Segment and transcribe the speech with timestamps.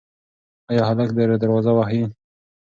[0.69, 1.09] ایا هلک
[1.41, 2.03] دروازه وهي؟